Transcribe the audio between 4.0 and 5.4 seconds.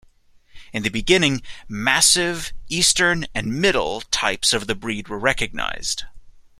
types of the breed were